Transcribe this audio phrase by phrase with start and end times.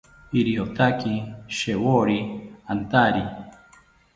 [0.39, 1.13] Iriotaki
[1.57, 2.17] shewori
[2.73, 3.23] antari